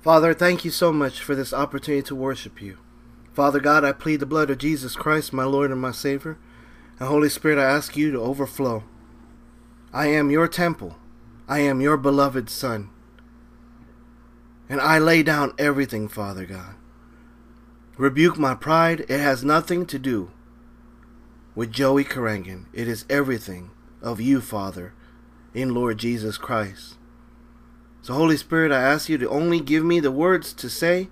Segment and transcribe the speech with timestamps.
[0.00, 2.78] Father, thank you so much for this opportunity to worship you.
[3.32, 6.38] Father God, I plead the blood of Jesus Christ, my Lord and my Savior.
[6.98, 8.84] And Holy Spirit, I ask you to overflow.
[9.92, 10.96] I am your temple.
[11.48, 12.90] I am your beloved Son.
[14.68, 16.74] And I lay down everything, Father God.
[17.96, 19.00] Rebuke my pride.
[19.08, 20.30] It has nothing to do
[21.54, 22.66] with Joey Karangan.
[22.72, 23.70] It is everything
[24.00, 24.92] of you, Father,
[25.54, 26.97] in Lord Jesus Christ.
[28.02, 31.08] So, Holy Spirit, I ask you to only give me the words to say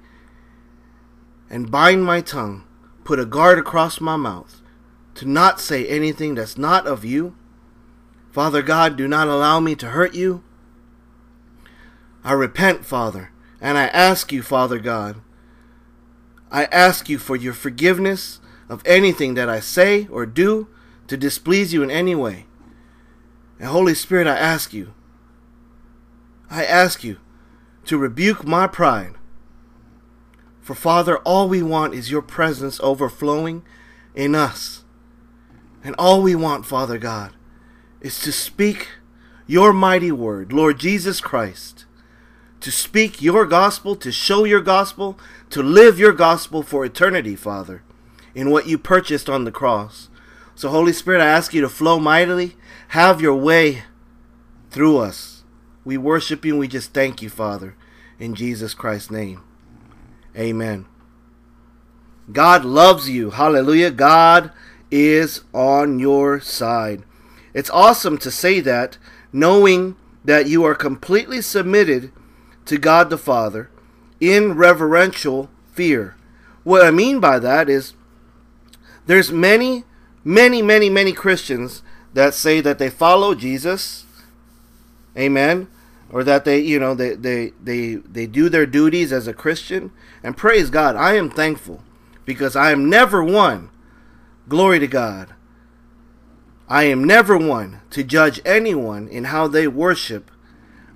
[1.51, 2.65] and bind my tongue,
[3.05, 4.63] put a guard across my mouth,
[5.15, 7.37] to not say anything that's not of you.
[8.33, 10.43] Father God, do not allow me to hurt you.
[12.25, 13.31] I repent, Father,
[13.61, 15.21] and I ask you, Father God,
[16.51, 20.69] I ask you for your forgiveness of anything that I say or do
[21.07, 22.47] to displease you in any way.
[23.59, 24.93] And Holy Spirit, I ask you,
[26.51, 27.19] I ask you
[27.87, 29.15] to rebuke my pride.
[30.61, 33.65] For Father, all we want is your presence overflowing
[34.15, 34.85] in us.
[35.85, 37.33] And all we want, Father God,
[38.01, 38.89] is to speak
[39.47, 41.85] your mighty word, Lord Jesus Christ,
[42.61, 45.17] to speak your gospel, to show your gospel,
[45.51, 47.83] to live your gospel for eternity, Father,
[48.35, 50.09] in what you purchased on the cross.
[50.57, 52.57] So, Holy Spirit, I ask you to flow mightily,
[52.89, 53.85] have your way
[54.71, 55.36] through us.
[55.87, 57.77] We worship you and we just thank you, Father,
[58.19, 59.45] in Jesus Christ's name.
[60.37, 60.87] Amen.
[62.33, 63.31] God loves you.
[63.31, 63.93] Hallelujah.
[63.93, 64.51] God
[64.91, 67.05] is on your side.
[67.55, 68.99] It's awesome to say that,
[69.33, 72.11] knowing that you are completely submitted
[72.65, 73.71] to God the Father
[74.19, 76.17] in reverential fear.
[76.65, 77.95] What I mean by that is
[79.07, 79.85] there's many,
[80.25, 84.05] many, many, many Christians that say that they follow Jesus.
[85.17, 85.69] Amen.
[86.11, 89.91] Or that they, you know, they, they, they, they do their duties as a Christian.
[90.23, 91.83] And praise God, I am thankful
[92.25, 93.71] because I am never one.
[94.49, 95.35] Glory to God.
[96.69, 100.31] I am never one to judge anyone in how they worship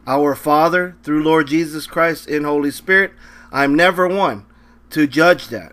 [0.06, 3.12] our Father through Lord Jesus Christ in Holy Spirit.
[3.52, 4.46] I am never one
[4.90, 5.72] to judge that.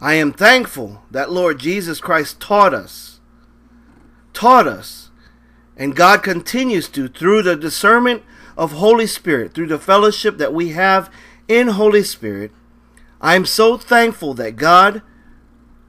[0.00, 3.20] I am thankful that Lord Jesus Christ taught us,
[4.32, 5.07] taught us,
[5.78, 8.24] and God continues to through the discernment
[8.56, 11.10] of Holy Spirit, through the fellowship that we have
[11.46, 12.50] in Holy Spirit.
[13.20, 15.02] I am so thankful that God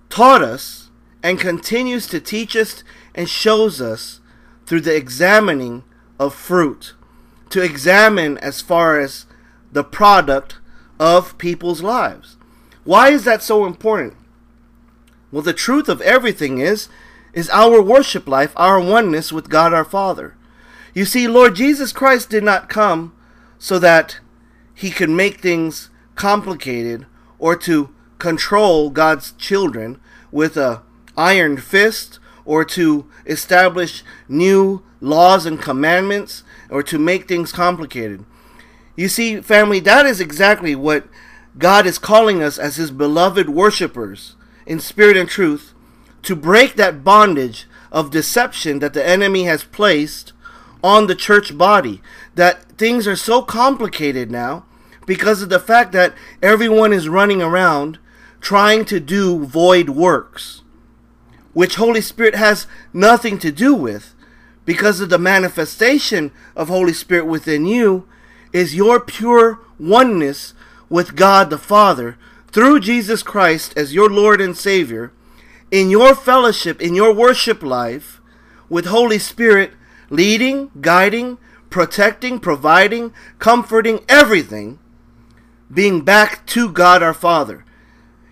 [0.10, 0.90] taught us
[1.24, 2.84] and continues to teach us
[3.16, 4.22] and shows us
[4.66, 5.84] through the examining
[6.20, 6.94] of fruit
[7.50, 9.26] to examine as far as
[9.72, 10.58] the product
[11.00, 12.38] of people's lives.
[12.84, 14.16] Why is that so important?
[15.32, 16.90] Well, the truth of everything is
[17.34, 20.36] is our worship life, our oneness with God our Father.
[20.94, 23.14] You see, Lord Jesus Christ did not come
[23.58, 24.20] so that
[24.74, 27.06] he could make things complicated
[27.38, 30.00] or to control God's children
[30.32, 30.82] with a
[31.16, 38.26] iron fist or to establish new laws and commandments or to make things complicated.
[38.96, 41.08] You see, family, that is exactly what
[41.58, 44.36] God is calling us as his beloved worshipers
[44.66, 45.74] in spirit and truth
[46.24, 50.34] to break that bondage of deception that the enemy has placed
[50.84, 52.02] on the church body.
[52.36, 54.66] That things are so complicated now
[55.06, 57.98] because of the fact that everyone is running around
[58.42, 60.62] trying to do void works,
[61.54, 64.16] which Holy Spirit has nothing to do with
[64.66, 68.08] because of the manifestation of Holy Spirit within you
[68.54, 70.54] is your pure oneness
[70.90, 72.18] with God the Father
[72.52, 75.12] through Jesus Christ as your Lord and Savior
[75.72, 78.22] in your fellowship, in your worship life
[78.70, 79.74] with Holy Spirit
[80.10, 81.38] leading, guiding,
[81.70, 84.80] protecting, providing, comforting, everything
[85.72, 87.64] being back to God our Father.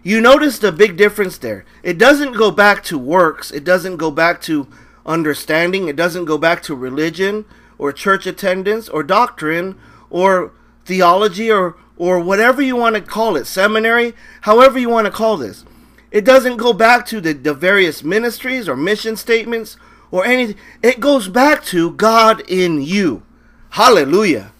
[0.02, 1.66] You notice the big difference there.
[1.84, 4.68] It doesn't go back to works, it doesn't go back to
[5.06, 7.46] understanding, it doesn't go back to religion
[7.78, 9.78] or church attendance or doctrine
[10.10, 10.54] or
[10.86, 15.36] theology or or whatever you want to call it, seminary, however you want to call
[15.36, 15.66] this.
[16.12, 19.78] It doesn't go back to the, the various ministries or mission statements
[20.12, 20.56] or anything.
[20.82, 23.24] It goes back to God in you.
[23.72, 24.54] Hallelujah.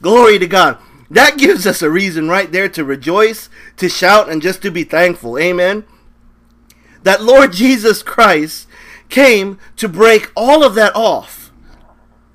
[0.00, 0.78] Glory to God.
[1.10, 4.84] That gives us a reason right there to rejoice, to shout, and just to be
[4.84, 5.38] thankful.
[5.38, 5.84] Amen.
[7.02, 8.66] That Lord Jesus Christ
[9.10, 11.52] came to break all of that off.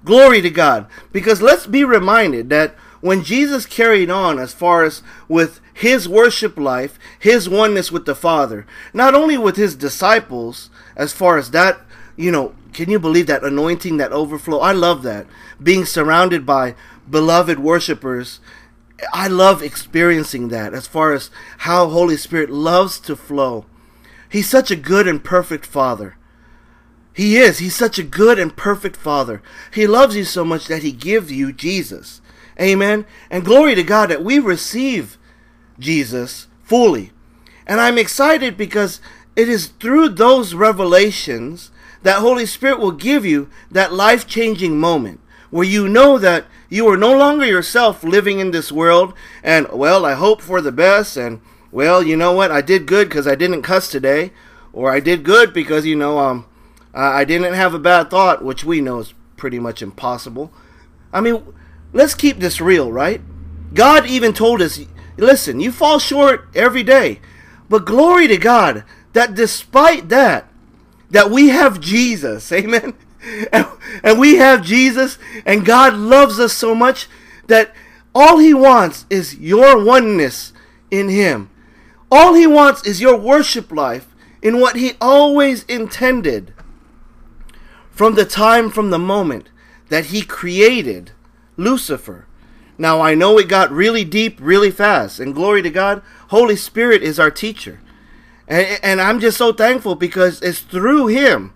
[0.06, 0.88] Glory to God.
[1.12, 6.58] Because let's be reminded that when Jesus carried on as far as with his worship
[6.58, 11.80] life, his oneness with the Father, not only with his disciples, as far as that,
[12.18, 14.60] you know, can you believe that anointing, that overflow?
[14.60, 15.26] I love that.
[15.62, 16.76] Being surrounded by
[17.10, 18.40] beloved worshipers
[19.14, 21.30] I love experiencing that as far as
[21.60, 23.66] how Holy Spirit loves to flow.
[24.30, 26.18] He's such a good and perfect Father.
[27.14, 27.60] He is.
[27.60, 29.42] He's such a good and perfect Father.
[29.74, 32.22] He loves you so much that He gives you Jesus.
[32.60, 33.06] Amen.
[33.30, 35.18] And glory to God that we receive
[35.80, 37.12] Jesus fully.
[37.66, 39.00] And I'm excited because
[39.36, 41.72] it is through those revelations
[42.04, 45.20] that Holy Spirit will give you that life changing moment
[45.50, 49.14] where you know that you are no longer yourself living in this world
[49.44, 51.42] and, well, I hope for the best and,
[51.72, 54.32] well, you know what, I did good because I didn't cuss today
[54.74, 56.46] or I did good because, you know, um,
[56.94, 60.52] I didn't have a bad thought, which we know is pretty much impossible.
[61.14, 61.44] I mean,
[61.94, 63.22] let's keep this real, right?
[63.74, 64.80] God even told us,
[65.18, 67.20] listen, you fall short every day.
[67.70, 68.84] But glory to God
[69.14, 70.50] that despite that,
[71.10, 72.94] that we have Jesus, amen?
[73.52, 73.68] And,
[74.02, 77.08] and we have Jesus, and God loves us so much
[77.48, 77.76] that
[78.16, 80.54] all He wants is your oneness
[80.90, 81.50] in Him.
[82.12, 84.08] All He wants is your worship life
[84.42, 86.54] in what He always intended
[87.92, 89.50] from the time, from the moment
[89.90, 91.12] that He created
[91.60, 92.26] Lucifer.
[92.78, 97.04] Now, I know it got really deep really fast, and glory to God, Holy Spirit
[97.04, 97.82] is our teacher.
[98.48, 101.54] And, and I'm just so thankful because it's through Him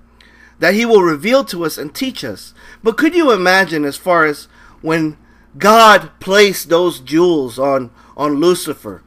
[0.60, 2.54] that He will reveal to us and teach us.
[2.84, 4.48] But could you imagine, as far as
[4.82, 5.18] when
[5.58, 9.02] God placed those jewels on, on Lucifer?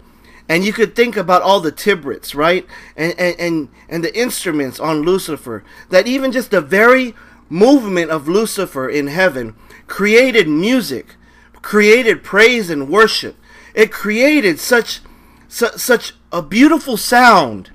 [0.49, 2.66] And you could think about all the tabrets, right?
[2.96, 5.64] And, and, and, and the instruments on Lucifer.
[5.90, 7.14] That even just the very
[7.48, 9.54] movement of Lucifer in heaven
[9.87, 11.16] created music,
[11.62, 13.37] created praise and worship.
[13.75, 15.00] It created such,
[15.48, 17.70] su- such a beautiful sound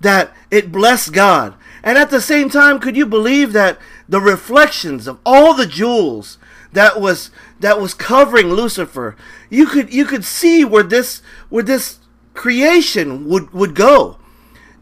[0.00, 1.54] that it blessed God.
[1.82, 3.78] And at the same time, could you believe that
[4.08, 6.38] the reflections of all the jewels
[6.72, 7.30] that was
[7.60, 9.16] that was covering Lucifer,
[9.48, 12.00] you could you could see where this where this
[12.34, 14.18] creation would would go,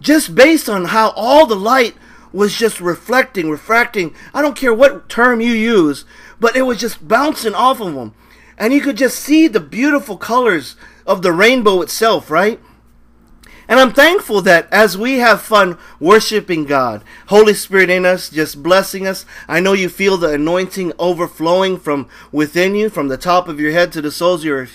[0.00, 1.94] just based on how all the light
[2.34, 4.12] was just reflecting, refracting.
[4.34, 6.04] I don't care what term you use,
[6.40, 8.12] but it was just bouncing off of them,
[8.58, 10.74] and you could just see the beautiful colors
[11.06, 12.60] of the rainbow itself, right?
[13.66, 18.62] And I'm thankful that as we have fun worshiping God, Holy Spirit in us, just
[18.62, 23.48] blessing us, I know you feel the anointing overflowing from within you, from the top
[23.48, 24.68] of your head to the soles of your,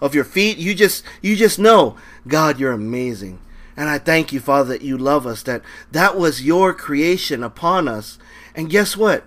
[0.00, 0.58] of your feet.
[0.58, 1.96] You just, you just know,
[2.28, 3.38] God, you're amazing.
[3.76, 7.88] And I thank you, Father, that you love us, that that was your creation upon
[7.88, 8.18] us.
[8.54, 9.24] And guess what?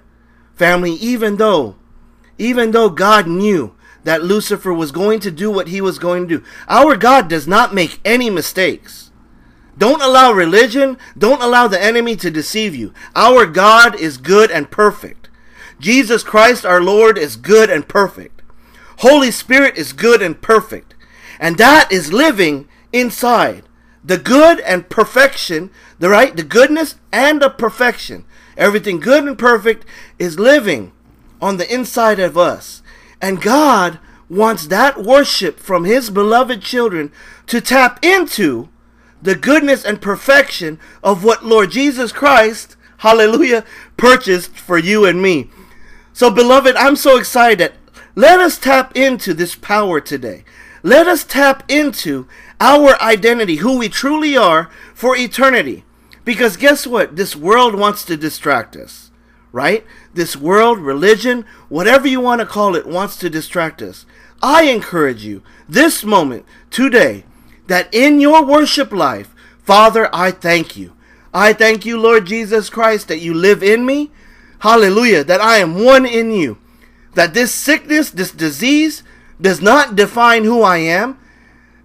[0.55, 1.75] Family, even though,
[2.37, 6.37] even though God knew that Lucifer was going to do what he was going to
[6.39, 9.11] do, our God does not make any mistakes.
[9.77, 12.93] Don't allow religion, don't allow the enemy to deceive you.
[13.15, 15.29] Our God is good and perfect.
[15.79, 18.41] Jesus Christ our Lord is good and perfect.
[18.99, 20.95] Holy Spirit is good and perfect.
[21.39, 23.66] And that is living inside.
[24.07, 25.69] The good and perfection,
[25.99, 28.23] the right, the goodness and the perfection.
[28.55, 29.85] Everything good and perfect
[30.17, 30.93] is living
[31.41, 32.81] on the inside of us.
[33.21, 33.99] And God
[34.29, 37.11] wants that worship from his beloved children
[37.47, 38.69] to tap into
[39.21, 43.65] the goodness and perfection of what Lord Jesus Christ, hallelujah,
[43.97, 45.49] purchased for you and me.
[46.13, 47.73] So, beloved, I'm so excited.
[48.15, 50.45] Let us tap into this power today.
[50.83, 52.27] Let us tap into
[52.59, 55.83] our identity, who we truly are for eternity.
[56.23, 57.15] Because guess what?
[57.15, 59.11] This world wants to distract us,
[59.51, 59.85] right?
[60.13, 64.05] This world, religion, whatever you want to call it, wants to distract us.
[64.41, 67.23] I encourage you this moment, today,
[67.67, 70.93] that in your worship life, Father, I thank you.
[71.33, 74.11] I thank you, Lord Jesus Christ, that you live in me.
[74.59, 75.23] Hallelujah.
[75.23, 76.57] That I am one in you.
[77.13, 79.03] That this sickness, this disease,
[79.39, 81.19] does not define who I am.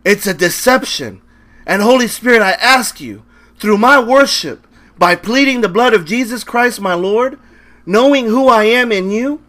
[0.04, 1.20] It's a deception.
[1.66, 3.22] And Holy Spirit, I ask you,
[3.58, 4.66] through my worship,
[4.98, 7.38] by pleading the blood of Jesus Christ, my Lord,
[7.86, 9.42] knowing who I am in you,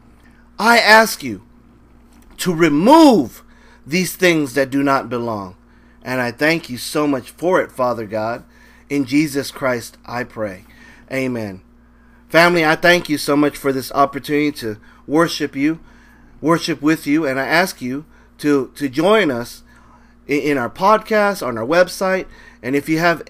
[0.60, 1.42] I ask you
[2.38, 3.44] to remove
[3.86, 5.56] these things that do not belong.
[6.04, 8.44] And I thank you so much for it, Father God.
[8.90, 10.66] In Jesus Christ, I pray.
[11.12, 11.62] Amen.
[12.30, 15.80] Family, I thank you so much for this opportunity to worship you,
[16.44, 18.06] worship with you, and I ask you
[18.40, 19.64] to, to join us
[20.28, 22.28] in, our podcast, on our website,
[22.62, 23.24] and if you have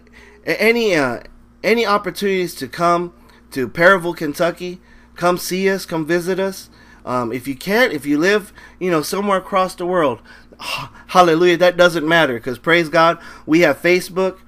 [0.46, 1.22] any uh,
[1.64, 3.14] any opportunities to come
[3.52, 4.82] to Perryville, Kentucky,
[5.16, 6.70] come see us, come visit us.
[7.06, 10.22] Um, if you can't, if you live, you know, somewhere across the world,
[11.08, 14.40] hallelujah, that doesn't matter because praise God, we have Facebook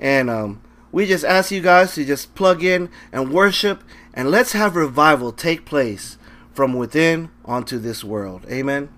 [0.00, 3.82] and um, we just ask you guys to just plug in and worship
[4.14, 6.16] and let's have revival take place
[6.54, 8.44] from within onto this world.
[8.50, 8.88] Amen.